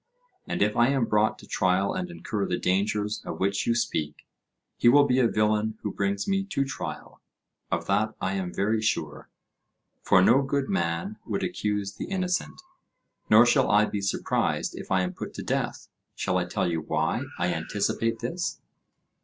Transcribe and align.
And 0.47 0.63
if 0.63 0.75
I 0.75 0.87
am 0.87 1.05
brought 1.05 1.37
to 1.37 1.45
trial 1.47 1.93
and 1.93 2.09
incur 2.09 2.47
the 2.47 2.57
dangers 2.57 3.21
of 3.23 3.39
which 3.39 3.67
you 3.67 3.75
speak, 3.75 4.25
he 4.75 4.89
will 4.89 5.05
be 5.05 5.19
a 5.19 5.27
villain 5.27 5.77
who 5.83 5.91
brings 5.93 6.27
me 6.27 6.43
to 6.43 6.65
trial—of 6.65 7.85
that 7.85 8.15
I 8.19 8.33
am 8.33 8.51
very 8.51 8.81
sure, 8.81 9.29
for 10.01 10.23
no 10.23 10.41
good 10.41 10.69
man 10.69 11.17
would 11.27 11.43
accuse 11.43 11.93
the 11.93 12.05
innocent. 12.05 12.63
Nor 13.29 13.45
shall 13.45 13.69
I 13.69 13.85
be 13.85 14.01
surprised 14.01 14.75
if 14.75 14.89
I 14.89 15.01
am 15.01 15.13
put 15.13 15.35
to 15.35 15.43
death. 15.43 15.87
Shall 16.15 16.39
I 16.39 16.45
tell 16.45 16.67
you 16.67 16.81
why 16.81 17.25
I 17.37 17.53
anticipate 17.53 18.21
this? 18.21 18.59